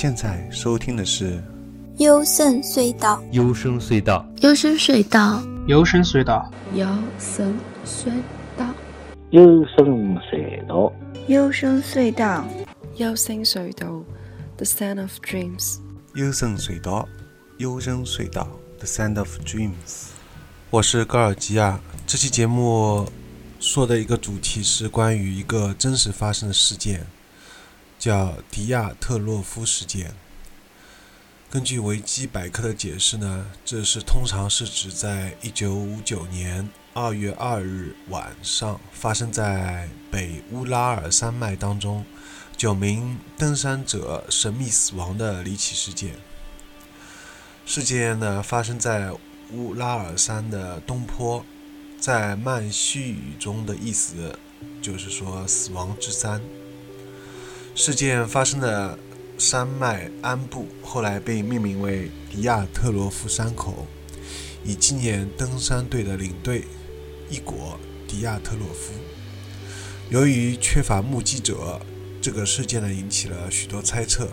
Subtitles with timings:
[0.00, 1.42] 现在收听的是
[1.96, 6.44] 幽深隧道，幽深隧道，幽深隧道，幽深隧道，
[7.16, 8.12] 幽深隧
[8.54, 8.62] 道，
[9.32, 10.94] 幽深隧道，
[11.26, 12.46] 幽深隧道，
[12.94, 14.04] 幽深隧道
[14.56, 15.78] ，The Sound of Dreams。
[16.14, 17.08] 幽深隧道，
[17.56, 20.10] 幽深隧道，The Sound of Dreams。
[20.70, 21.80] 我是高尔基亚。
[22.06, 23.04] 这期节目
[23.58, 27.04] 说的一个主题是关于一个真实发生的事件。
[27.98, 30.14] 叫迪亚特洛夫事件。
[31.50, 42.04] 根据维基百科的解释呢，这是通常是指在1959年2月2日晚上发生在北乌拉尔山脉当中
[42.54, 46.16] 九名登山者神秘死亡的离奇事件。
[47.64, 49.10] 事件呢发生在
[49.52, 51.42] 乌拉尔山的东坡，
[51.98, 54.38] 在曼须语中的意思
[54.82, 56.42] 就是说死亡之山。
[57.80, 58.98] 事件发生的
[59.38, 63.86] 山脉安布后来被命名为迪亚特罗夫山口，
[64.64, 66.64] 以纪念登山队的领队
[67.30, 67.78] 伊果·
[68.10, 68.92] 迪亚特洛夫。
[70.10, 71.80] 由于缺乏目击者，
[72.20, 74.28] 这个事件呢引起了许多猜测。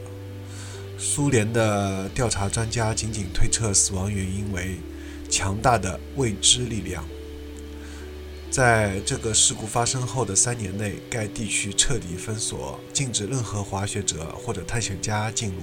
[0.98, 4.80] 苏联的调查专家仅仅推测死亡原因为
[5.30, 7.06] 强大的未知力量。
[8.56, 15.56] 在这个事故发生后的三年内，该地区彻底封锁，禁止任何滑雪者或者探险家进入。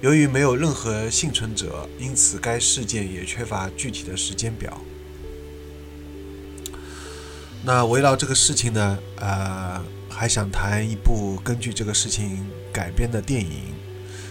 [0.00, 4.80] 由于没有任何幸存者，因此该事件也缺乏具体的时间表。
[7.64, 13.74] 那围绕这个事情呢，呃，还想谈一部根据这个事情改编的电影，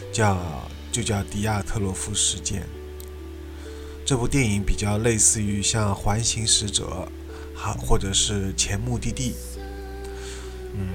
[0.10, 0.40] 叫
[0.90, 2.62] 就叫《迪亚特洛夫事件》。
[4.06, 7.10] 这部电影比较类似于像《环形使者》。
[7.64, 9.36] 好，或者是前目的地，
[10.76, 10.90] 嗯，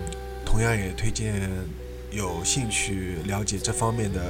[0.44, 1.50] 同样也推荐
[2.10, 4.20] 有兴趣了解这方面的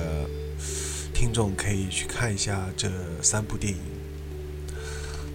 [1.13, 2.89] 听众可以去看一下这
[3.21, 3.81] 三部电影。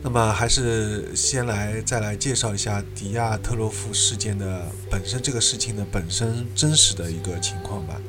[0.01, 7.99] 那么，还是先来再来介绍一下迪亚特洛夫事件的本身这个事情的本身真实的一个情况吧。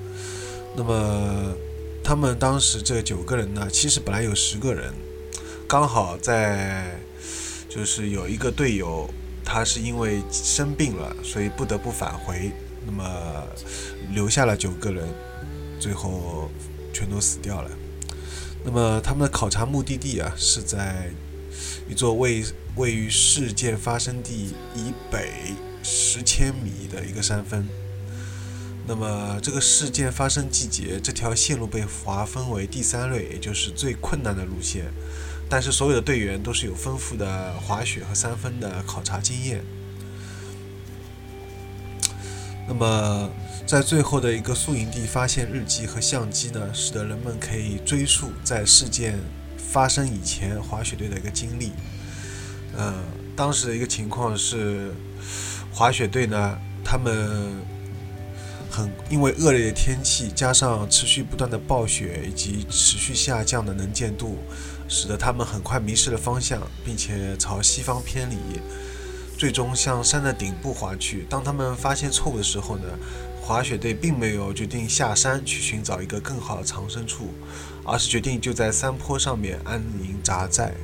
[0.77, 1.53] 那么，
[2.05, 4.95] 他们当时这九个人呢，其实本来有十个人，
[5.67, 6.97] 刚好在。
[7.75, 9.11] 就是有一个队友，
[9.45, 12.53] 他是因为生病了，所以不得不返回，
[12.87, 13.05] 那么
[14.13, 15.09] 留下了九个人，
[15.81, 16.49] 最后
[16.93, 17.71] 全都死掉了。
[18.65, 21.11] 那么他们的考察目的地啊，是在
[21.89, 22.45] 一座位
[22.77, 25.33] 位于事件发生地以北
[25.83, 27.67] 十千米的一个山峰。
[28.87, 34.85] 那么这个事件发生季节，这条线路被划分为第三类，也就是最困难的路线。
[35.55, 39.65] 但是所有的队员都是有丰富的滑雪和三分的考察经验。
[42.67, 43.31] 那么，
[43.65, 49.17] 在最后的一个宿营地发现日记和相机呢，使得人们可以追溯在事件
[49.57, 51.71] 发生以前滑雪队的一个经历。
[52.77, 52.93] 呃，
[53.37, 54.93] 当时的一个情况是，
[55.73, 57.63] 滑雪队呢，他们
[58.69, 64.37] 很因为恶劣的天气，加上持续不断的暴雪以及持续下降的能见度。
[64.87, 68.37] 使得他们很快迷失了方向，并且朝西方偏离，
[69.37, 71.27] 最终向山的顶部滑去。
[71.29, 72.85] 当他们发现错误的时候呢，
[73.41, 77.31] 滑雪队并没有决定下山去寻找一个更好的藏身处，
[77.85, 80.75] 而是决定就在山坡上面安营扎寨。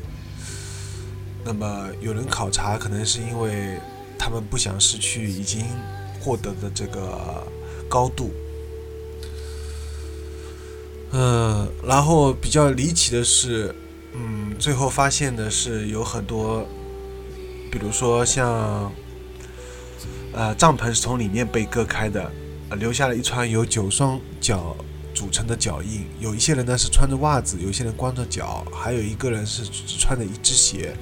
[1.44, 3.78] 那么有人考察，可能是因为
[4.18, 5.64] 他们不想失去已经
[6.20, 7.46] 获得的这个
[7.88, 8.30] 高度。
[11.12, 13.74] 嗯，然后比较离奇的是。
[14.12, 16.66] 嗯，最后发现的是有很多，
[17.70, 18.92] 比如说像，
[20.32, 22.30] 呃，帐篷是从里面被割开的，
[22.76, 24.76] 留下了一串由九双脚
[25.14, 26.06] 组成的脚印。
[26.18, 30.92] 有一些人呢是穿着袜子，有些人光着脚，还有一个人是只穿着一只鞋。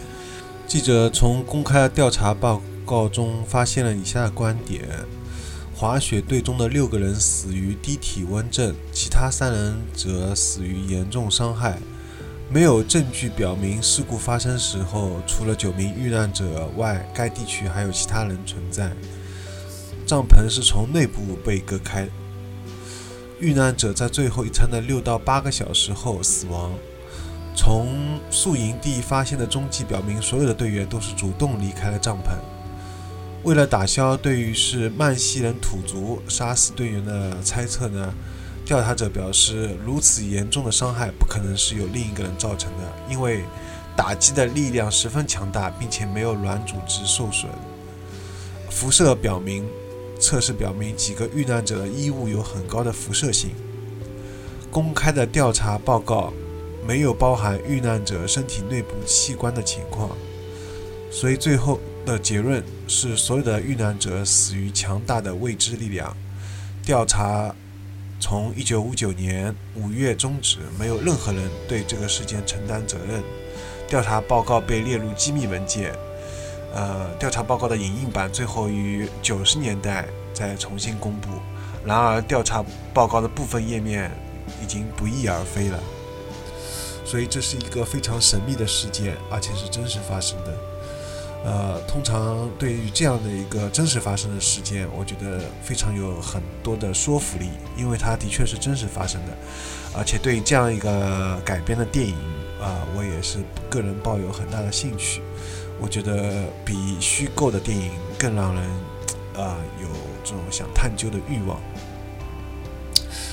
[0.67, 4.87] 记者从公开的调查报告中发现了以下的观点：
[5.75, 11.79] 滑雪队中的六个人死于低体温症，其他三人则死于严重伤害。
[12.51, 18.91] 没有证据表明事故发生时候，除了九名遇难者外，该地区还有其他人存在。
[20.07, 22.09] 帐篷是从内部被割开。
[23.39, 26.73] 遇难者在最后一餐的六到八个小时后死亡。
[27.55, 32.31] 从宿营地发现的踪迹表明，所有的队员都是主动离开了帐篷。
[33.43, 38.15] 为了打消对于是曼西人土族杀死队员的猜测呢？
[38.69, 43.43] 调查者表示，如此严重的伤害不可能是由另一个人造成的，因为
[43.97, 47.51] 打击的力量十分强大，并且没有软组织受损。
[48.69, 49.67] 辐射表明，
[50.21, 53.53] 测试表明几个遇难者的衣物有很高的辐射性。
[54.71, 56.31] 公开的调查报告
[56.87, 60.11] 没有包含遇难者身体内部器官的情况，
[61.11, 66.15] 所以最后的结论是所有的遇难者死于强大的未知力量。
[66.85, 67.55] 调查
[68.21, 73.23] 从1959年5月终止，没有任何人对这个事件承担责任。
[73.87, 75.95] 调查报告被列入机密文件。
[76.75, 81.31] 呃，调查报告的影印版最后于90年代再重新公布。
[81.85, 82.63] 然而，调查
[82.93, 84.11] 报告的部分页面
[84.63, 85.81] 已经不翼而飞了。
[87.05, 90.53] 所以，这是一个非常神秘的事件，而且是真实发生的。
[91.45, 99.33] 呃，通常对于这样的一个真实发生的事件，我觉得非常有很多的说服力，因为它的确是真实发生的。
[99.97, 102.15] 而且，对于这样一个改编的电影，
[102.61, 103.39] 啊，我也是
[103.71, 105.23] 个人抱有很大的兴趣。
[105.81, 108.65] 我觉得比虚构的电影更让人，
[109.37, 109.89] 啊，有
[110.25, 111.59] 这种想探究的欲望。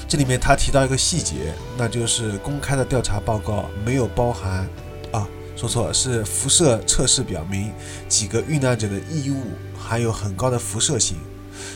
[0.07, 4.69] 这里面他提到一个细节，那就是公开的调查报告没有包含，
[5.55, 7.71] 说错了，是辐射测试表明
[8.09, 9.41] 几个遇难者的异物
[9.77, 11.17] 含有很高的辐射性。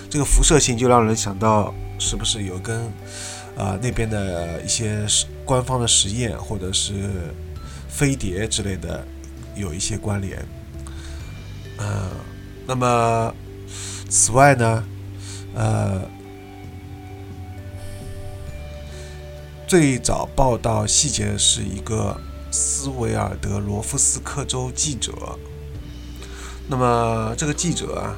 [0.10, 2.82] 这个辐射性就让人想到，是不是有跟，
[3.58, 5.06] 啊那边的一些
[5.46, 6.94] 官方的实验或者是
[7.88, 9.06] 飞碟之类的
[9.56, 10.46] 有一些关联？
[11.78, 12.10] 嗯，
[12.68, 13.34] 那么
[14.10, 14.84] 此外呢，
[15.56, 16.02] 呃。
[19.68, 22.20] 最早报道细节是一个
[22.52, 25.14] 斯维尔德罗夫斯克州记者。
[26.68, 28.16] 那么这个记者啊，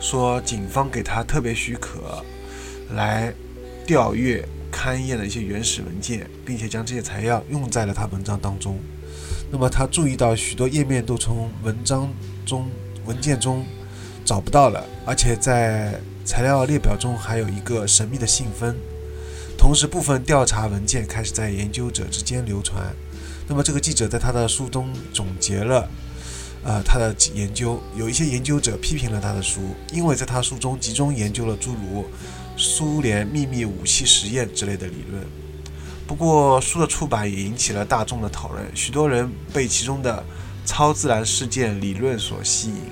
[0.00, 2.24] 说警方给他特别许可，
[2.94, 3.32] 来
[3.86, 8.78] 调阅勘验的一些原始文件，并且将这些材料用在了他文章当中。
[9.52, 12.08] 那么他注意到许多页面都从文章
[12.46, 12.68] 中
[13.04, 13.64] 文件中
[14.24, 18.76] 找不到了，而且在材料列表中还有一个神秘的信封。
[19.58, 22.94] 同时，部分调查文件开始在研究者之间流传。
[23.50, 25.90] 那么，这个记者在他的书中总结了，
[26.62, 27.82] 呃，他的研究。
[27.96, 32.06] 有一些研究者批评了他的书，因为在他书中集中研究了诸如
[32.56, 35.26] 苏联秘密武器实验之类的理论。
[36.06, 40.24] 不过，书的出版也引起了大众的讨论，许多人被其中的
[40.64, 42.82] 超自然事件理论所吸引。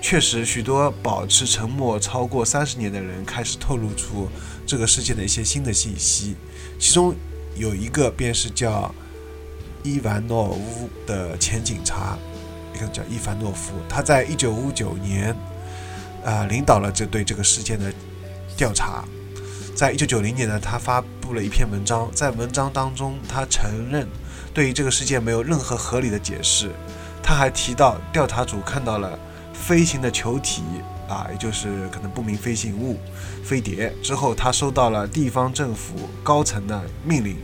[0.00, 4.28] 确实，许多保持沉默超过三十年的人开始透露出
[4.64, 6.36] 这个事件的一些新的信息，
[6.78, 7.12] 其中
[7.56, 8.94] 有一个便是叫
[9.88, 12.18] 伊凡诺夫的前警察，
[12.74, 15.34] 一个叫伊凡诺夫，他在一九五九年，
[16.24, 17.90] 啊，领导了这对这个事件的
[18.56, 19.02] 调查。
[19.74, 24.06] 在一九九零年呢，他发布了一篇文章，在文章当中，他承认
[24.52, 26.70] 对于这个事件没有任何合理的解释。
[27.22, 29.18] 他还提到调查组看到了。
[29.60, 30.62] 飞行的球体
[31.08, 32.96] 啊，也就是可能不明飞行物、
[33.42, 33.92] 飞碟。
[34.04, 37.36] 之后，他收到了地方政府高层的命令，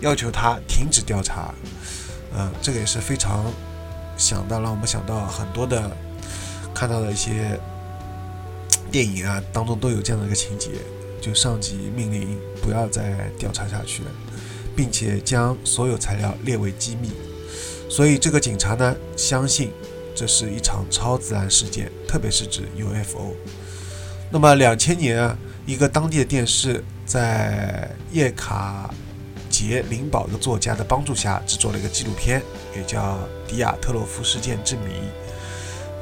[0.00, 1.54] 要求他停止调查。
[2.36, 3.44] 嗯，这个也是非常
[4.16, 5.90] 想到，让我们想到很多的
[6.74, 7.58] 看到的一些
[8.90, 10.70] 电影啊当中都有这样的一个情节，
[11.20, 14.10] 就上级命令不要再调查下去了，
[14.76, 17.10] 并且将所有材料列为机密。
[17.90, 19.70] 所以，这个警察呢，相信。
[20.14, 23.34] 这是一场超自然事件，特别是指 UFO。
[24.30, 28.92] 那么，两千年啊，一个当地的电视在叶卡
[29.62, 32.42] 杰林堡的作家的帮助下制作了一个纪录片，
[32.76, 33.00] 也叫
[33.46, 34.92] 《迪亚特洛夫事件之谜》。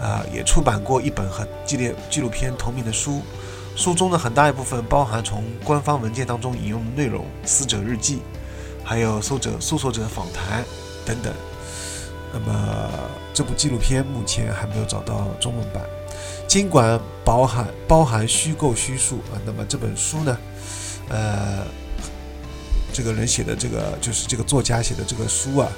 [0.02, 3.21] 啊，也出版过一本和纪念纪录片同名的书，
[3.76, 8.23] 书中的很大一部分包含从官方文件当中引用的内容、死者日记，
[8.83, 10.64] 还有搜者搜索者访谈
[11.05, 11.31] 等等。
[12.33, 12.90] 那么
[13.35, 15.85] 这部纪录片目前还没有找到中文版，
[16.49, 20.38] 尽管包含包含虚构叙述啊，那么这本书呢，
[21.11, 21.67] 呃，
[22.92, 25.68] 这个人写的这个就是这个作家写的这个书啊，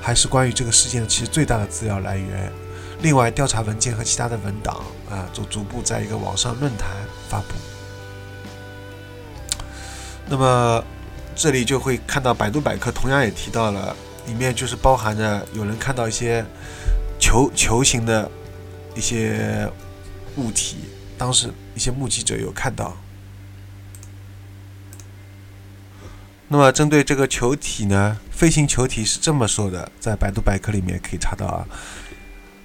[0.00, 2.52] 还是关于这个事件其实最大的资料来源。
[3.00, 6.88] 另外，调查文件和其他的文档啊，就逐步在一个网上论坛
[7.28, 7.54] 发布。
[10.28, 10.82] 那么
[11.36, 13.94] 这里就会看到百度百科同样也提到了。
[14.26, 16.42] 里面就是包含着有人看到一些
[17.20, 18.26] 球球形的
[18.94, 19.70] 一些
[20.36, 20.78] 物体，
[21.18, 22.96] 当时一些目击者有看到。
[26.54, 31.66] 那么针对这个球体呢，飞行球体是这么说的，在百度百科里面可以查到啊。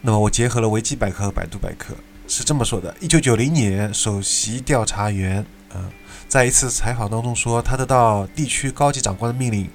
[0.02, 1.96] 那么我结合了维基百科和百度百科，
[2.28, 5.44] 是这么说的：一九九零年，首席调查员
[5.74, 5.90] 啊，
[6.28, 9.68] 在一次采访当中说，他得到地区高级长官的命令。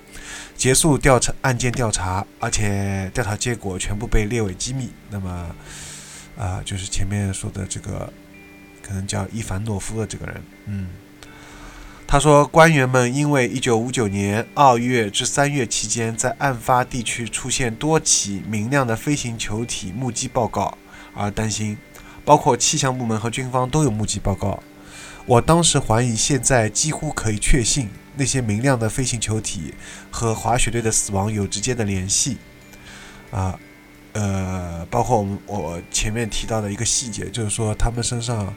[0.56, 4.90] 结束调查案件调查，而且调查结果全部被列为机密。
[5.10, 5.50] 那么，
[6.38, 8.12] 啊，就是前面说的这个，
[8.80, 10.86] 可能叫伊凡诺夫的这个人，嗯，
[12.14, 20.78] 他说，官员们因为1959年2月至3月期间在案发地区出现多起明亮的飞行球体目击报告
[21.12, 21.76] 而担心，
[22.24, 24.62] 包括气象部门和军方都有目击报告。
[25.26, 29.74] 我当时怀疑，现在几乎可以确信，那些明亮的飞行球体
[30.08, 32.36] 和滑雪队的死亡有直接的联系。
[33.32, 33.58] 啊，
[34.12, 38.54] 呃，包括我们我前面提到的一个细节，就是说他们身上，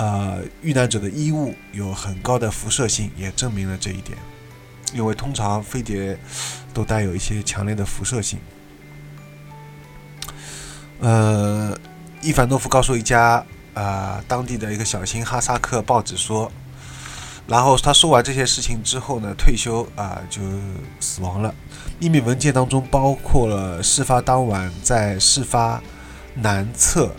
[0.00, 4.16] 呃，遇难者的衣物有很高的辐射性，也证明了这一点。
[4.94, 6.18] 因为通常飞碟
[6.72, 8.38] 都带有一些强烈的辐射性。
[11.00, 11.78] 呃，
[12.22, 13.44] 伊凡诺夫告诉一家。
[13.72, 16.50] 啊，当地的一个小型哈萨克报纸说，
[17.46, 20.40] 然后他说完这些事情之后呢，退休啊就
[20.98, 21.54] 死亡了。
[22.00, 25.80] 秘密文件当中包括了事发当晚在事发
[26.34, 27.14] 南侧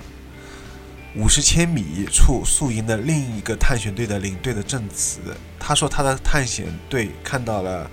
[1.16, 5.20] 五十千米处宿营的另一个探险队的领队的证词。
[5.60, 7.90] 他说他的探险队看到了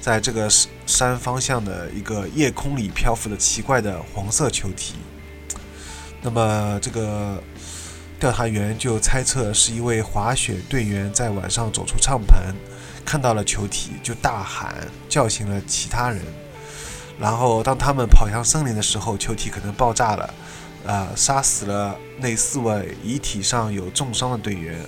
[0.00, 0.48] 在这个
[0.86, 4.94] 山方向的一个夜空里漂浮的奇怪的黄色球体。
[6.22, 7.42] 那么这个。
[8.20, 12.52] 调查员就猜测是一位滑雪队员在晚上走出帐篷，
[13.04, 14.74] 看到了球体，就大喊
[15.08, 16.20] 叫醒了其他人。
[17.16, 20.34] 然后当他们跑向森林的时候，球体可能爆炸了，
[20.86, 24.80] 啊，杀死了那四位遗体上有重伤的队员，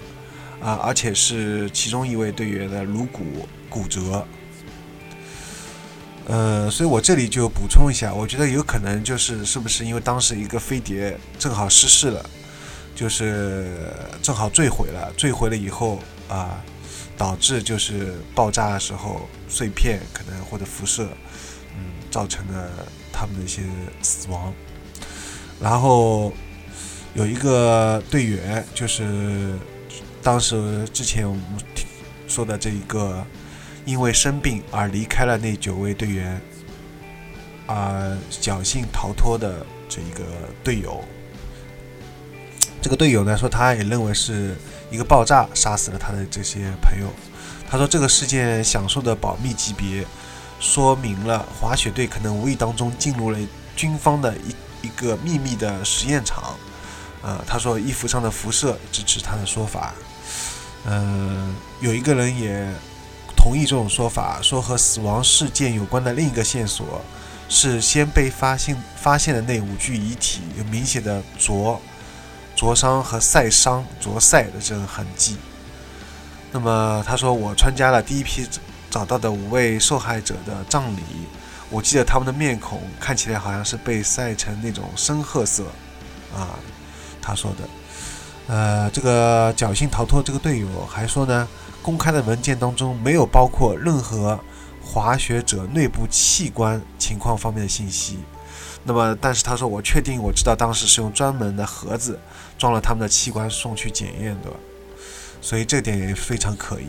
[0.61, 4.26] 啊，而且是其中一位队员的颅骨骨折。
[6.26, 12.30] 呃，所以我这里就补充一下，我觉得有可能就是是不是因为当时一个飞碟正好失事了。
[12.92, 16.62] 就是正好坠毁了，坠毁了以后啊，
[17.16, 21.09] 导致就是爆炸的时候碎片可能或者辐射，
[21.78, 22.68] 嗯，造成了
[23.11, 23.62] 他们的一些
[24.02, 24.52] 死亡。
[25.61, 26.33] 然后
[27.14, 29.59] 有一个队员，就是
[30.23, 31.43] 当时之前我们
[32.26, 33.25] 说的这一个，
[33.85, 36.40] 因为生病而离开了那九位队员，
[37.67, 40.25] 啊，侥幸逃脱的这一个
[40.64, 41.05] 队友。
[42.81, 44.57] 这个队友呢说，他也认为是
[44.90, 47.12] 一个爆炸杀死了他的这些朋友。
[47.69, 50.05] 他说，这个事件享受的保密级别，
[50.59, 53.38] 说明了滑雪队可能无意当中进入了
[53.76, 56.56] 军方的一一个秘密的实验场。
[57.22, 59.94] 呃，他说衣服上的辐射支持他的说法。
[60.87, 62.66] 嗯，有一个人也
[63.37, 67.02] 同意这种说法，说和死亡事件有关的另一个线索
[67.49, 71.80] 是先被发现发现的那五具遗体有明显的灼。
[72.56, 75.38] 灼伤和晒伤、灼晒的这种痕迹。
[76.52, 78.46] 那么他说，我参加了第一批
[78.90, 81.00] 找到的五位受害者的葬礼。
[81.70, 85.64] 我记得他们的面孔看起来好像是被晒成那种深褐色。
[86.34, 86.58] 啊，
[87.22, 87.68] 他说的。
[88.46, 91.48] 呃，这个侥幸逃脱这个队友还说呢，
[91.82, 94.38] 公开的文件当中没有包括任何
[94.82, 98.18] 滑雪者内部器官情况方面的信息。
[98.82, 102.18] 那么，但是他说，我确定我知道当时是用专门的盒子
[102.58, 104.50] 装了他们的器官送去检验的，
[105.40, 106.86] 所以这点也非常可疑。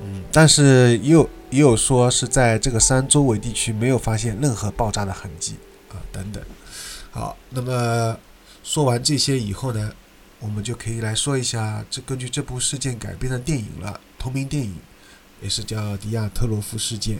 [0.00, 5.56] 嗯，但是又也有说是在这个山周围地区没有发现任何爆炸的痕迹
[5.90, 6.42] 啊等等。
[7.10, 8.16] 好，那么
[8.64, 9.92] 说完这些以后呢，
[10.40, 14.74] 我们就可以来说一下这根据这部事件改编的电影了，同名电影
[15.42, 17.16] 也是叫《迪亚特洛夫事件》。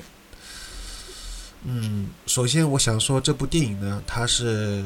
[1.64, 4.82] 嗯，首先我想说，这部电影呢，它是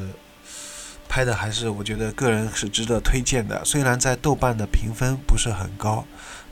[1.07, 3.63] 拍的还是我觉得个人是值得推荐的。
[3.63, 6.05] 虽然在豆瓣的评分不是很高，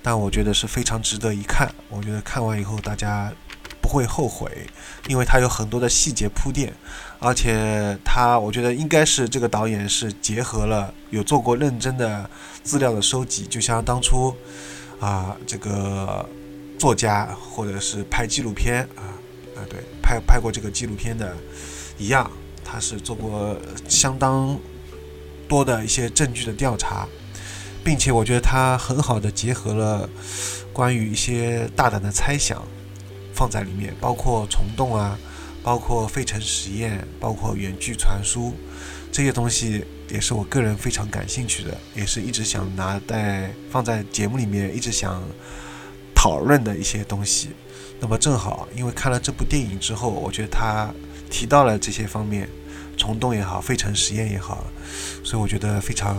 [0.05, 1.73] 但我觉得是非常值得一看。
[1.89, 3.33] 我觉得看完以后大家
[3.81, 4.51] 不会后悔，
[5.07, 6.71] 因为它有很多的细节铺垫，
[7.17, 12.29] 而且它我觉得应该是这个导演是结合了有做过认真的
[12.61, 14.31] 资料的收集，就像当初
[14.99, 16.23] 啊这个
[16.77, 19.17] 作家或者是拍纪录片啊。
[19.57, 21.35] 啊，对，拍拍过这个纪录片的，
[21.97, 22.29] 一样，
[22.63, 23.57] 他是做过
[23.87, 24.55] 相当
[25.47, 27.07] 多的一些证据的调查，
[27.85, 30.09] 并且我觉得他很好的结合了
[30.73, 32.59] 关于一些大胆的猜想
[33.31, 35.15] 放在里面，包括虫洞啊，
[35.61, 38.55] 包括费城实验，包括远距传输
[39.11, 45.21] 这些东西，也是我个人非常感兴趣的，也是一直想拿在放在节目里面，一直想
[46.15, 47.49] 讨论的一些东西。
[47.99, 50.91] 那么正好，因为看了这部电影之后，我觉得他
[51.29, 52.49] 提到了这些方面，
[52.97, 54.65] 虫洞也好，费城实验也好，
[55.23, 56.17] 所以我觉得非常。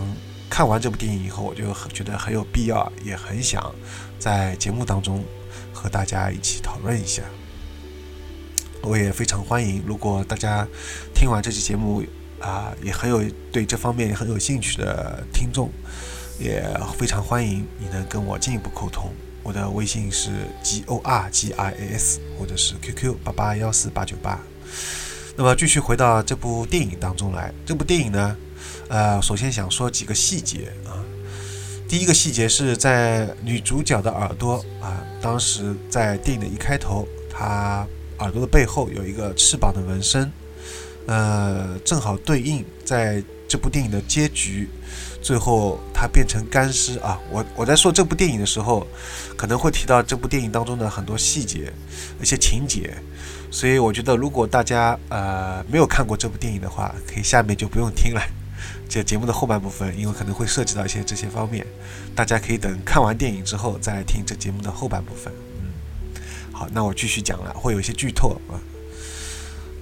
[0.49, 3.73] 看完这部电影以后，我就觉得很有必要，也很想
[4.17, 5.23] 在节目当中
[5.73, 7.21] 和大家一起讨论一下。
[8.81, 10.65] 我也非常欢迎，如果大家
[11.13, 12.03] 听完这期节目
[12.39, 15.69] 啊，也很有对这方面也很有兴趣的听众，
[16.39, 16.63] 也
[16.97, 19.11] 非常欢迎你能跟我进一步沟通。
[19.43, 20.29] 我的微信是
[20.61, 24.39] g o r g i s，或者是 QQ 八八幺四八九八。
[25.35, 28.35] 那么继续回到这部电影当中来，这部电影呢，
[28.89, 31.03] 呃，首先想说几个细节啊。
[31.87, 37.87] 第一个细节是在女主角的耳朵啊，当时在电影的一开头，她
[38.19, 40.31] 耳朵的背后有一个翅膀的纹身，
[41.05, 44.69] 呃，正好对应在这部电影的结局。
[45.21, 47.19] 最后，她变成干尸啊！
[47.31, 48.85] 我我在说这部电影的时候，
[49.35, 51.73] 可能会提到这部电影当中的很多细节、
[52.21, 52.95] 一些情节，
[53.51, 58.21] 所以我觉得如果大家呃没有看过这部电影的话，可以下面就不用听了。
[58.89, 61.65] 这节目的后半部分，因为可能会涉及到一些这些方面，
[62.15, 65.31] 大家可以等看完电影之后再听这节目的后半部分。
[65.59, 66.21] 嗯，
[66.51, 68.59] 好，那我继续讲了，会有一些剧透啊。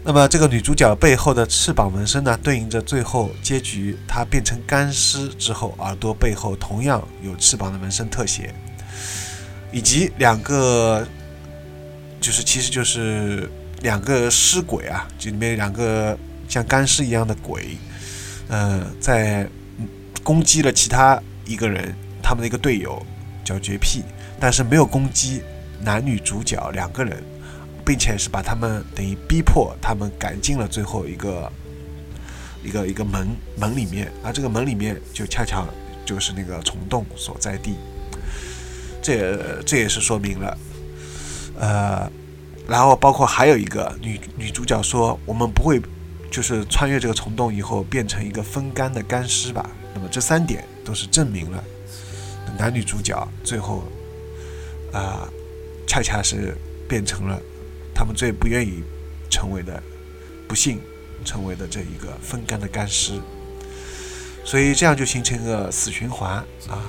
[0.07, 8.53] 那么这个女主角背后的翅膀纹身呢，对应着最后结局，她变成干尸之后，耳朵背后同样有翅膀的纹身特写，
[9.71, 11.07] 以及两个，
[12.21, 13.49] 就是其实就是
[13.81, 16.15] 两个尸鬼啊，这里面两个
[16.47, 17.75] 像干尸一样的鬼，
[18.47, 19.47] 呃，在
[20.23, 23.01] 攻击了其他一个人，他们的一个队友
[23.43, 24.03] 叫绝癖，
[24.39, 25.41] 但是没有攻击
[25.81, 27.23] 男女主角两个人。
[27.87, 31.51] 并且是把他们等于逼迫他们赶进了最后一个
[32.63, 35.67] 一个一个门门里面，而这个门里面就恰巧
[36.03, 37.75] 就是那个虫洞所在地。
[39.03, 40.57] 这这也是说明了，
[41.59, 42.11] 呃，
[42.67, 45.79] 然后包括还有一个女女主角说，我们不会
[46.35, 49.69] 就是穿越这个虫洞以后变成一个风干的干尸吧？
[49.93, 51.63] 那么这三点都是证明了
[52.59, 53.85] 男女主角最后
[54.91, 55.29] 啊，
[55.87, 56.53] 恰恰是
[56.89, 57.41] 变成了。
[57.93, 58.83] 他们最不愿意
[59.29, 59.81] 成为的，
[60.45, 60.81] 不幸
[61.23, 63.13] 成为的这一个风干的干尸，
[64.43, 66.33] 所以这样就形成一个死循环
[66.67, 66.83] 啊。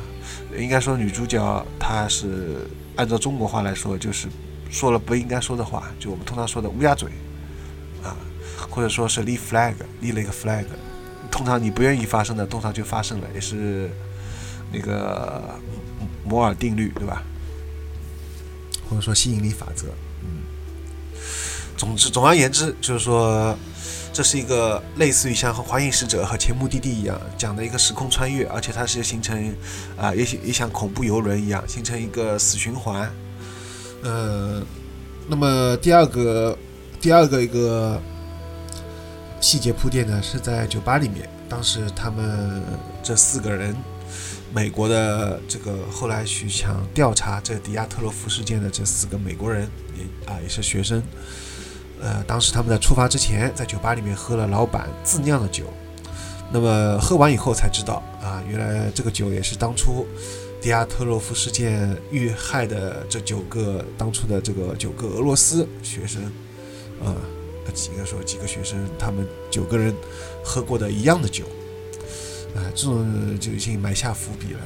[0.59, 4.27] 应该说女主角她是按照中国话来说，就是
[4.73, 7.09] 说了不应该说的话，就我们通常说的乌鸦嘴，
[8.71, 10.65] 或者说是立 flag 立了一个 flag。
[11.31, 13.91] 通常你不愿意发生的，通常就发生了，也是
[14.73, 15.43] 那个
[16.25, 17.23] 摩尔定律，对吧？
[18.89, 19.89] 或者说吸引力法则。
[21.77, 23.55] 总之，总而言之，就是说，
[24.11, 29.55] 这是一个类似于像《环影使者》和《前目的地》一样讲的一个时空穿越，而且它是形成
[29.99, 33.13] 啊，也也像恐怖游轮一样形成一个死循环。
[34.03, 34.63] 呃，
[35.29, 36.57] 那么第二个
[36.99, 38.01] 第二个一个
[39.47, 42.61] 细节铺垫呢，是在酒吧里面，当时他们
[43.01, 43.77] 这四个人，
[44.53, 51.01] 美国的这个后来去想调查这迪亚特洛夫事件的这四个美国人，也啊也是学生。
[52.03, 55.67] 呃，当时他们在出发之前，在酒吧里面喝了老板自酿的酒。
[56.53, 60.05] 那么喝完以后才知道，啊，原来这个酒也是当初
[60.61, 66.25] 迪亚特洛夫事件遇害的这九个当初的这个九个俄罗斯学生，
[67.01, 67.15] 啊，
[67.73, 69.95] 几个说几个学生，他们九个人
[70.45, 71.45] 喝过的一样的酒。
[72.55, 74.61] 啊，这种就已经埋下伏笔了。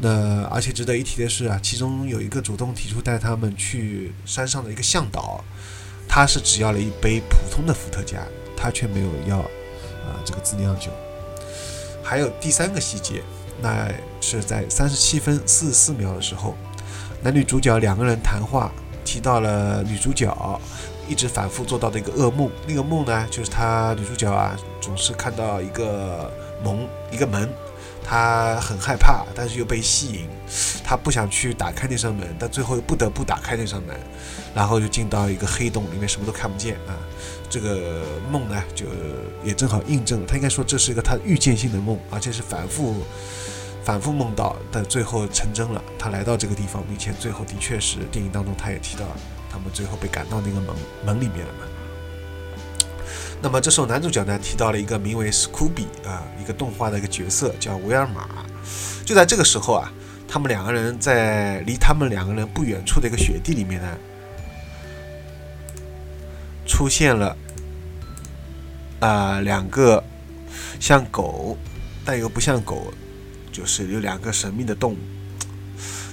[0.00, 5.44] 那而且值得一提的是啊，其中有一个主动提出带他们去山上的一个向导。
[6.10, 8.22] 他是只要了一杯普通的伏特加，
[8.56, 10.90] 他却没有要啊这个自酿酒。
[12.02, 13.22] 还有第三个细节，
[13.60, 16.56] 那是在三十七分四十四秒的时候，
[17.22, 18.72] 男女主角两个人谈话，
[19.04, 20.32] 提到了女主角
[21.08, 22.50] 一直反复做到的一个噩梦。
[22.66, 26.30] 那个梦呢，就是他女主角啊总是看到一个
[26.62, 27.48] 门，一个门。
[28.10, 30.28] 他很害怕，但是又被吸引，
[30.82, 33.94] 他不想去打开那扇门，但最后又不得不打开那扇门，
[34.54, 36.96] 然后就进到一个黑洞里面，什么都看不见啊。
[37.50, 38.86] 这个梦呢，就
[39.44, 42.94] 也正好印证了，他应该说这是一个他预见性的梦，而且是反复、
[43.84, 45.84] 反复梦到，但最后成真了。
[45.98, 49.16] 他来到这个地方，并且最后的确是电影当中他也提到了，
[49.58, 51.66] 他们最后被赶到那个门门里面了嘛。
[53.42, 58.28] 那么这时候男主角呢提到了一个名为史酷比啊一个动画的一个角色叫维尔玛，
[59.04, 59.92] 就在这个时候啊，
[60.28, 63.98] 他们两个人在离他们两个人不远处的一个雪地里面呢，
[66.64, 67.36] 出现了
[69.00, 70.02] 啊两个
[70.78, 71.58] 像狗
[72.04, 72.92] 但又不像狗，
[73.50, 74.98] 就是有两个神秘的动物。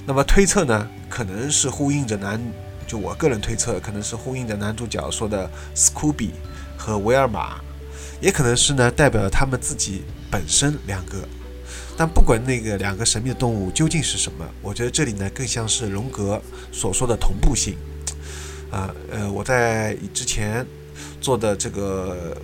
[0.04, 2.40] 那么推测呢，可能是呼应着男，
[2.86, 6.30] 就我个人推测，可能是呼应着男主角说的史酷比。
[6.78, 7.58] 和维尔玛，
[8.20, 11.26] 也可能是呢，代表他们自己本身两个。
[11.96, 17.76] 但不管那个两个神秘的动物究竟是什么，我觉得这里呢更像是荣格所说的同步性。
[18.70, 20.64] 啊，呃，我在之前
[21.18, 22.36] 做的这个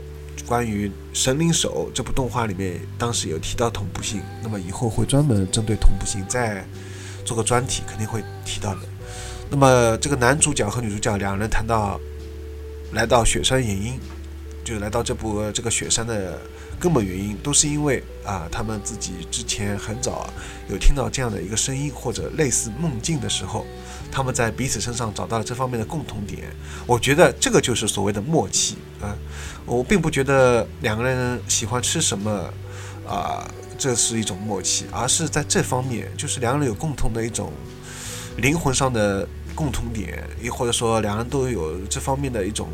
[0.46, 6.64] 关于《神灵手》这部动画里面，当时有提到同步性，那么以后会专门针对同步性再
[7.24, 8.80] 做个专题，肯定会提到的。
[9.52, 12.00] 那么这个男主角和女主角两人谈到
[12.92, 14.00] 来到雪山原因，
[14.64, 16.40] 就来到这部这个雪山的
[16.80, 20.26] 根本原因，都是因为啊，他们自己之前很早
[20.70, 23.66] 有听到这样的一个声音或者类似梦境的时候，
[24.10, 26.44] 他们在彼此身上找到了这方面的共同点。
[26.86, 29.14] 我觉得这个就是所谓的默契啊。
[29.66, 32.50] 我并不觉得两个人喜欢吃什么
[33.06, 37.52] 啊，这是一种默契，而是在这方面，就是两人有共同的一种
[38.38, 42.68] 灵魂上的共同点，亦或者说两人都有这方面的一种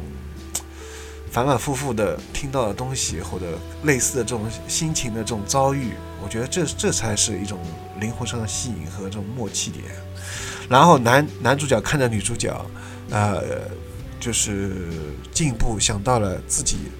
[1.31, 5.93] 反反复复的听到的东西，或者类似的这种心情的这种遭遇，
[6.25, 7.59] 我觉得这这才是一种
[8.01, 9.85] 灵魂上的吸引和这种默契点。
[10.69, 12.55] 然后男男主角看着女主角，
[13.11, 13.43] 呃。
[14.21, 14.73] 就是
[15.33, 16.91] 进一步想到了自己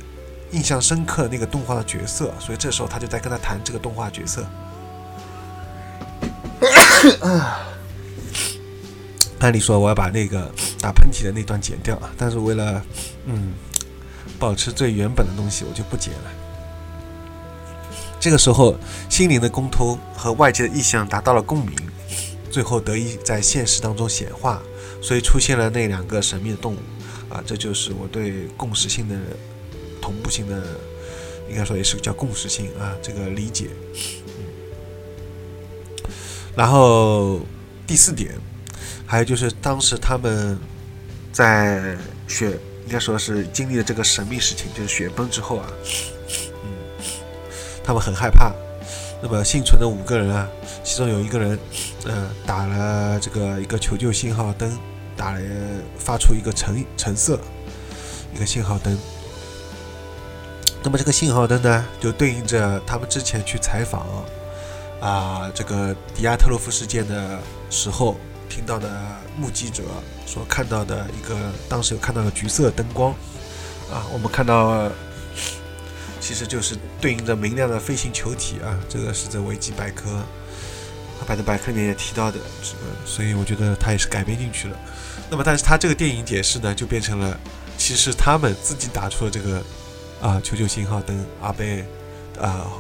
[0.53, 4.47] 印象深刻的那个动画的角色，所以这时候他就在跟他谈这个动画角色。
[9.41, 12.83] 按理说我要把那个打喷嚏的那段剪掉啊，但是为了
[13.27, 13.53] 嗯
[14.39, 16.31] 保持最原本的东西，我就不剪了。
[18.21, 18.77] 这个时候，
[19.09, 21.77] 心灵的沟通和外界的意向达到了共鸣，
[22.51, 24.61] 最后得以在现实当中显化，
[25.01, 26.79] 所以出现了那两个神秘的动物。
[27.29, 29.15] 啊，这就是我对共识性的、
[30.01, 30.63] 同步性的，
[31.49, 33.69] 应该说也是叫共识性啊，这个理解。
[36.57, 37.41] 然后
[37.87, 38.35] 第四点，
[39.09, 40.57] 还有就是当时他们
[41.33, 41.97] 在
[42.29, 42.51] 雪，
[42.87, 45.67] 应该说是经历了这个神秘事情，就是雪崩之后啊，
[46.63, 46.71] 嗯，
[47.83, 48.53] 他们很害怕。
[49.23, 50.47] 那么幸存的五个人啊，
[50.85, 51.59] 其中有一个人，
[52.05, 54.71] 嗯，打了这个一个求救信号灯。
[55.17, 55.41] 打了
[55.99, 57.41] 发出一个橙橙色
[58.33, 58.97] 一个信号灯，
[60.81, 64.07] 那么这个信号灯呢，就对应着他们之前去采访
[65.01, 67.37] 啊这个迪亚特洛夫事件的
[67.69, 68.17] 时候
[68.49, 68.91] 听到的
[69.37, 69.83] 目击者
[70.27, 71.37] 所看到的一个，
[71.69, 73.13] 当时有看到的橘色灯光
[73.91, 74.91] 啊，我们看到
[76.21, 80.23] 其实就是对应着明亮的飞行球体啊，这个是在维基百科。
[81.27, 82.39] 百度百科里面也提到的，
[83.05, 84.79] 所以我觉得他也是改编进去了。
[85.29, 87.39] 那么，但是他这个电影解释呢，就变成了，
[87.77, 89.63] 其实他们自己打出了这个
[90.23, 91.85] 啊求救信号灯，而被
[92.41, 92.71] 啊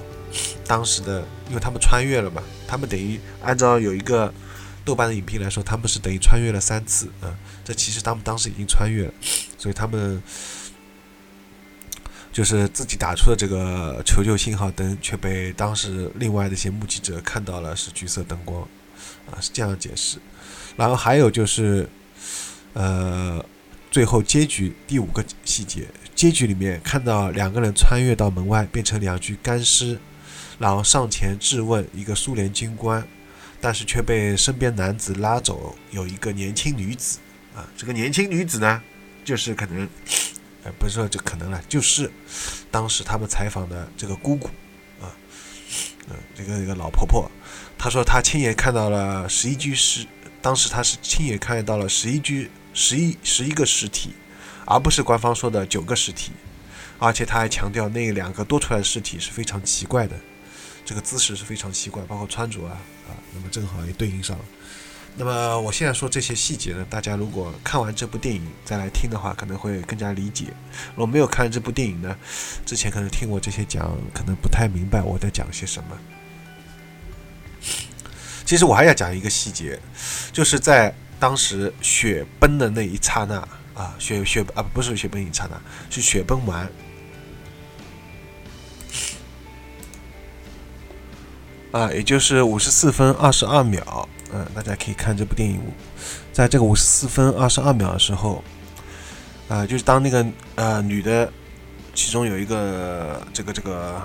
[0.67, 4.33] 当时的，因为他们穿越了嘛，他们等于按照有一个
[4.89, 7.37] 豆瓣的影评来说，他们是等于穿越了三次啊。
[7.63, 9.13] 这其实他们当时已经穿越了，
[9.59, 10.23] 所以他们。
[12.31, 18.63] 就是自己打出的这个求救信号灯，却被当时另外的一些目击者看到了是橘色灯光，
[19.29, 20.19] 啊，是这样解释。
[20.77, 21.89] 然后还有就是，
[22.75, 23.45] 呃，
[23.91, 29.99] 最后结局第五个细节，结局里面看到两个人穿越到门外，变成两具干尸，
[30.61, 33.05] 然后上前质问一个苏联军官，
[33.61, 37.19] 但是却被身边男子拉走，有一个年轻女子，
[37.55, 38.83] 啊，这个年轻女子呢，
[39.25, 39.89] 就是可能。
[40.79, 42.11] 不是说这可能了，就是
[42.71, 44.49] 当时他们采访的这个姑姑。
[45.01, 45.09] 啊，
[46.11, 47.31] 嗯，这个一个老婆婆，
[47.79, 50.07] 她说她亲眼看到了十一具尸，
[50.43, 54.13] 当时她是亲眼看到了十一具十一十一个尸体，
[54.67, 56.33] 而不是官方说的九个尸体，
[56.99, 60.15] 而且她还强调那两个多出来的尸体是非常奇怪的，
[60.89, 64.45] 这个姿势是非常奇怪，包括穿着啊啊，那么正好也对应上了。
[65.17, 70.47] 那么我现在说这些细节呢，大家如果看完这部电影再来听的话，可能会更加理解。
[70.95, 72.17] 如果没有看这部电影呢，
[72.65, 75.99] 之前可能听我这些讲，可能不太明白我在讲些什么。
[78.47, 79.79] 其实我还要讲一个细节，
[80.33, 86.67] 就是在当时雪崩的那一刹那啊，雪雪啊不是雪崩一刹那，是雪崩完
[91.71, 94.09] 啊，也就是五十四分二十二秒。
[94.33, 95.61] 嗯，大家可以看这部电影，
[96.33, 98.45] 在这个五十四分二十二秒的时候，
[99.49, 101.33] 啊，就是当那个呃女的，
[101.95, 104.03] 其中有一个这个这个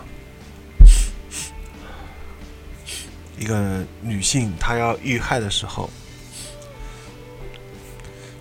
[3.37, 5.89] 一个女性，她要遇害的时候，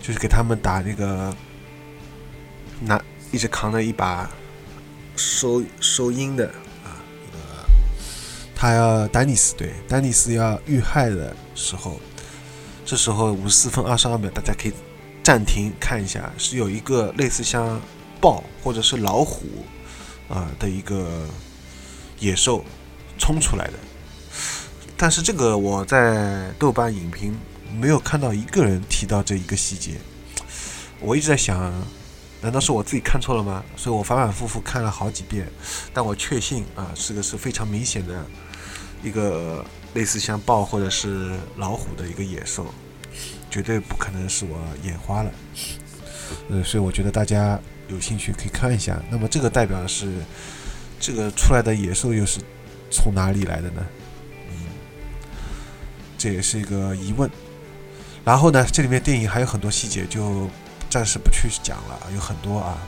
[0.01, 1.35] 就是给他们打那个
[2.81, 4.31] 拿一直扛着一把
[5.17, 6.49] 收收音的。
[8.63, 11.99] 他要丹尼斯对丹尼斯要遇害的时候，
[12.87, 14.73] 这时候五十四分二十二秒，大家可以
[15.21, 17.81] 暂停看一下，是有一个类似像
[18.21, 19.47] 豹或者是老虎
[20.29, 21.27] 啊的一个
[22.21, 22.65] 野兽
[23.19, 23.73] 冲出来的。
[24.97, 27.37] 但是这个我在豆瓣影评
[27.77, 29.97] 没有看到一个人提到这一个细节，
[31.01, 31.59] 我一直在想，
[32.41, 33.65] 难道是我自己看错了吗？
[33.77, 35.51] 所以我反反复复看了好几遍，
[35.93, 38.25] 但我确信啊，这个是非常明显的
[39.03, 42.67] 一个类似像豹或者是老虎的一个野兽，
[43.51, 45.31] 绝对不可能是我眼花了。
[46.49, 49.01] 呃，所以我觉得大家有兴趣可以看一下。
[49.11, 50.11] 那么这个代表的是
[50.99, 52.41] 这个出来的野兽又是
[52.91, 53.87] 从哪里来的呢？
[54.51, 54.55] 嗯，
[56.17, 57.31] 这也是一个疑问。
[58.25, 60.49] 然后呢，这里面电影还有很多细节，就
[60.89, 62.79] 暂时不去讲了，有很多啊。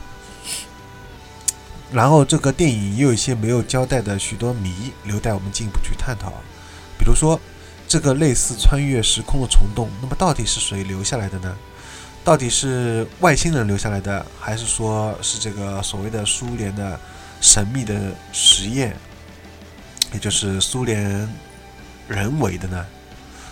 [1.92, 6.32] 然后这个电影也有一些没有交代的许多谜，留待我们进一步去探讨。
[6.98, 7.38] 比如说，
[7.86, 11.56] 这个类似穿越时空的虫洞，那么到底是谁留下来的呢？
[12.24, 16.98] 到底是外星人留下来的，还是说是这个所谓的苏联的
[17.40, 17.94] 神秘的
[18.32, 18.96] 实验，
[20.12, 21.28] 也就是苏联
[22.08, 22.86] 人为的呢？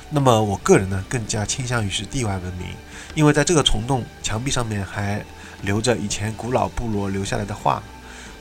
[0.09, 2.69] 那么我个人呢，更加倾向于是地外文明，
[3.15, 5.23] 因为在这个虫洞墙壁上面还
[5.61, 7.83] 留着以前古老部落留下来的画，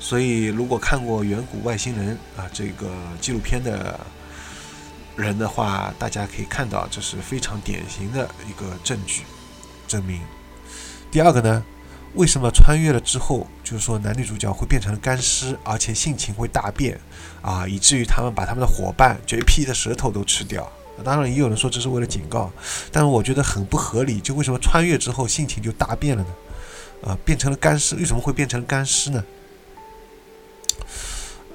[0.04, 2.90] 所以如果看过《远古外星人》啊这个
[3.22, 3.98] 纪录片的
[5.16, 9.22] 人的话，大家可以看到这是非常典型的一个证据。
[9.88, 10.20] 证明，
[11.12, 11.64] 第二个呢，
[12.16, 17.00] 为什么穿越了之后，就是说男女主角会变成干尸，而且性情会大变
[17.44, 20.68] 啊，以至于他们把他们的伙伴绝皮的舌头都吃掉。
[21.04, 22.52] 当然，也有人说这是为了警告，
[22.92, 24.20] 但是我觉得很不合理。
[24.20, 26.30] 就为什么穿越之后性情就大变了呢？
[27.04, 29.24] 啊，变成了干尸，为什么会变成干尸呢？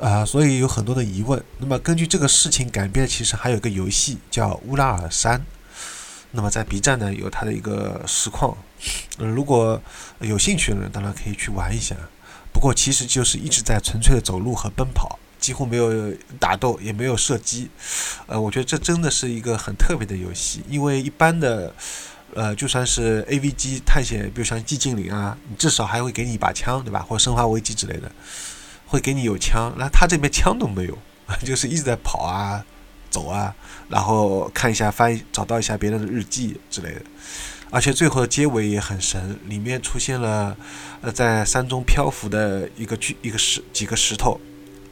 [0.00, 1.42] 啊，所以有很多的疑问。
[1.58, 5.38] 那么根据这个事情改编，其实还有个游戏叫《乌拉尔山》。
[6.32, 8.56] 那么在 B 站呢有它的一个实况，
[9.16, 9.80] 呃，如果
[10.20, 11.96] 有兴趣的人当然可以去玩一下。
[12.52, 17.70] 不过其实就是一直在纯粹的走路和奔跑，几乎没有打斗，也没有射击。
[18.26, 21.74] 呃，我觉得这真的是一个很特别的游戏，因为一般的，
[22.34, 27.00] 呃，就算是 AVG 探险，比如像寂静岭啊，你至少还会给你一把枪，对吧？
[27.00, 28.10] 或者生化危机之类的，
[28.86, 29.74] 会给你有枪。
[29.76, 30.98] 然后他这边枪都没有，
[31.44, 32.64] 就是一直在跑啊。
[33.08, 33.54] 走啊，
[33.88, 37.02] 然后看一下翻，找到一下别人的日记之类的，
[37.70, 40.54] 而且最后的结尾也很神，里面出现了
[41.00, 44.38] 呃在山中漂浮的一个巨一个石几个石头，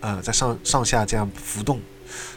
[0.01, 1.83] 呃在上上下这样浮动，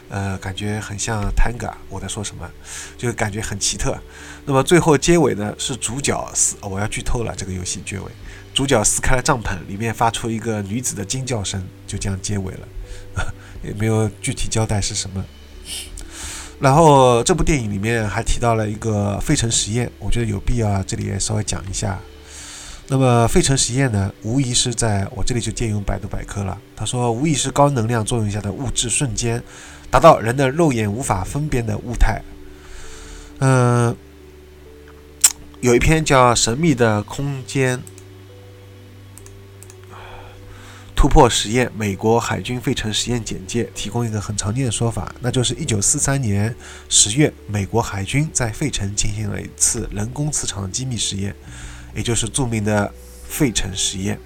[0.08, 2.48] 呃感觉很像 Tanga，我在说什么，
[2.96, 3.98] 就感觉很奇特。
[4.44, 8.10] 那么最后结尾呢是主角撕，我要剧透了这个游戏结尾，
[8.54, 12.68] 主角撕开了帐篷，里面发出一个女子的惊叫声，就这样结尾了，
[13.62, 15.24] 也没有具体交代是什么。
[16.60, 22.00] 然后这部电影里面还提到了一个费城实验，我觉得有必要这里也稍微讲一下。
[22.90, 26.58] 那么费城实验呢，无疑是在我这里就借用百度百科了。
[26.74, 29.42] 他说，无疑是高能量作用下的物质瞬间
[29.90, 32.22] 达到人的肉眼无法分辨的物态。
[33.40, 33.94] 嗯，
[35.60, 37.78] 有一篇叫《神秘的空间》。
[40.96, 46.52] 突破实验，美国海军费城实验简介提供一个很常见的说法，那就是一九四三年
[46.88, 51.32] 十月，美国海军在费城进行了一次人工磁场机密实验，
[51.94, 52.92] 也就是著名的
[53.28, 54.18] 费城实验。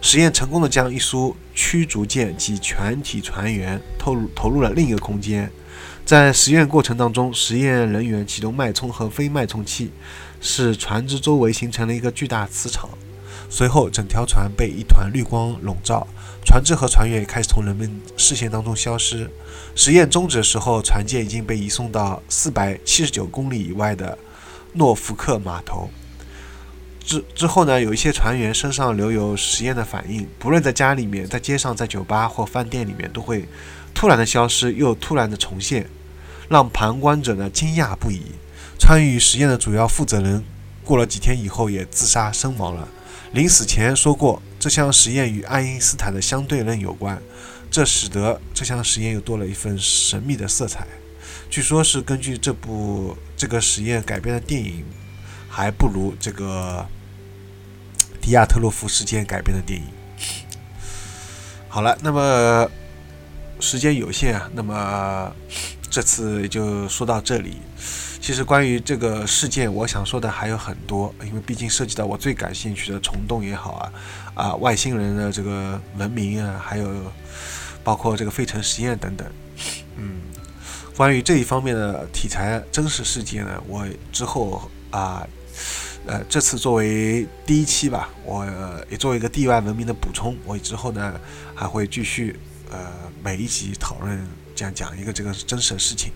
[0.00, 5.50] 实验成功的将一艘驱逐舰及全体船员投入投入了另一个空间。
[6.04, 9.90] 在实验过程当中，实验人员启动脉冲和非脉冲器，
[10.40, 12.90] 使船只周围形成了一个巨大磁场。
[13.48, 16.06] 随后，整条船被一团绿光笼罩，
[16.44, 19.30] 船只和船员也开始从人们视线当中消失。
[19.74, 24.18] 实验终止的时候，船舰已经被移送到四百七十九公里以外的
[24.74, 25.88] 诺福克码头。
[27.04, 33.46] 之之后呢，有一些船员身上留有实验的反应，不论在家里面、在街上、在酒吧或饭店里面，都会
[33.94, 35.86] 突然的消失，又突然的重现，
[36.48, 38.22] 让旁观者呢惊讶不已。
[38.78, 40.44] 参与实验的主要负责人，
[40.82, 42.88] 过了几天以后也自杀身亡了。
[43.32, 47.20] 临死前说过，这项实验与爱因斯坦的相对论有关，
[47.70, 50.86] 这使得这项实验又多了一份神秘的色彩。
[51.50, 54.84] 据说是根据这部这个实验改编的电影，
[55.48, 56.86] 还不如这个
[58.24, 59.86] 迪亚特洛夫事件改编的电影。
[61.68, 62.66] 好了，那么
[63.60, 65.30] 时间有限啊，那么
[65.90, 67.58] 这次就说到这里。
[68.22, 73.92] 其实关于这个事件，我想说的还有很多，因为毕竟涉及到我最感兴趣的虫洞也好啊，
[74.34, 76.88] 啊外星人的这个文明啊，还有
[77.82, 79.30] 包括这个费城实验等等，
[79.96, 80.22] 嗯，
[80.96, 85.26] 关于这一方面的题材真实事件呢，我之后啊，
[86.06, 88.44] 呃这次作为第一期吧，我
[88.90, 91.18] 也作为一个地外文明的补充，我之后呢
[91.54, 92.38] 还会继续
[92.70, 96.12] 呃每一集讨论这样讲一个这个真实的事情。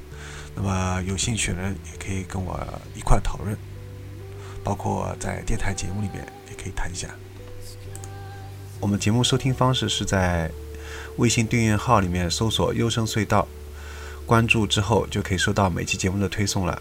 [0.54, 2.58] 那么有兴趣的人也可以跟我
[2.94, 3.56] 一块讨论，
[4.64, 7.08] 包括在电台节目里面也可以谈一下。
[8.80, 10.50] 我们节目收听方式是在
[11.16, 13.46] 微信订阅号里面搜索“优声隧道”，
[14.26, 16.80] 关注之后就可以收到每期节目的推送了。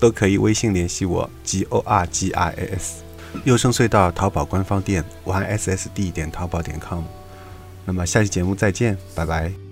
[0.00, 3.02] 都可以微信联系我 g o r g i s。
[3.44, 7.04] 优声隧道淘宝官方店 y s s d 点淘宝点 com。
[7.84, 9.69] 那么下期节目再见，拜拜。